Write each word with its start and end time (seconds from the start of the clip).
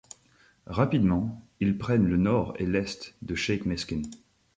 Rapidement 0.65 1.45
ils 1.59 1.77
prennent 1.77 2.07
le 2.07 2.17
nord 2.17 2.55
et 2.57 2.65
l'est 2.65 3.13
de 3.21 3.35
Cheikh 3.35 3.67
Meskin. 3.67 4.01